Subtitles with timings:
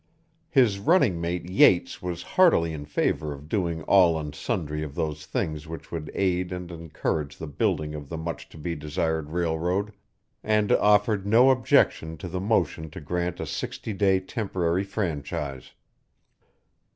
[0.49, 5.27] His running mate Yates was heartily in favour of doing all and sundry of those
[5.27, 9.93] things which would aid and encourage the building of the much to be desired railroad
[10.43, 15.71] and offered no objection to the motion to grant a sixty day temporary franchise.